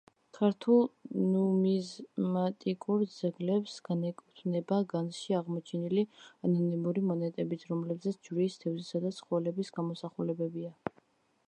ქართულ 0.35 0.79
ნუმიზმატიკურ 1.33 3.03
ძეგლებს 3.17 3.75
განეკუთვნება 3.89 4.81
განძში 4.95 5.37
აღმოჩენილი 5.41 6.07
ანონიმური 6.49 7.05
მონეტებიც, 7.13 7.69
რომლებზეც 7.75 8.21
ჯვრის, 8.31 8.59
თევზისა 8.67 9.05
და 9.07 9.15
ცხოველების 9.21 9.73
გამოსახულებებია. 9.79 10.77